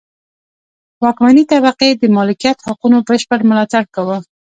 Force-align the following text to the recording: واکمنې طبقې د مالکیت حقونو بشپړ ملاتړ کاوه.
واکمنې 1.03 1.43
طبقې 1.51 1.89
د 1.97 2.03
مالکیت 2.17 2.57
حقونو 2.67 2.97
بشپړ 3.07 3.39
ملاتړ 3.49 3.83
کاوه. 3.95 4.17